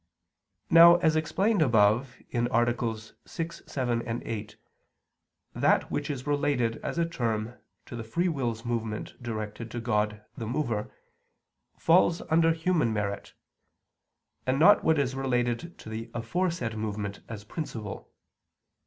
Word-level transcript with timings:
Now 0.71 0.95
as 0.95 1.15
explained 1.15 1.61
above 1.61 2.15
(AA. 2.33 2.73
6, 3.27 3.61
7, 3.67 4.01
8), 4.25 4.55
that 5.53 5.91
which 5.91 6.09
is 6.09 6.25
related 6.25 6.77
as 6.77 6.97
a 6.97 7.05
term 7.07 7.53
to 7.85 7.95
the 7.95 8.03
free 8.03 8.27
will's 8.27 8.65
movement 8.65 9.21
directed 9.21 9.69
to 9.69 9.79
God 9.79 10.25
the 10.35 10.47
mover, 10.47 10.89
falls 11.77 12.23
under 12.31 12.51
human 12.51 12.91
merit; 12.91 13.35
and 14.47 14.57
not 14.57 14.83
what 14.83 14.97
is 14.97 15.13
related 15.13 15.77
to 15.77 15.87
the 15.89 16.09
aforesaid 16.15 16.75
movement 16.75 17.19
as 17.29 17.43
principle. 17.43 18.11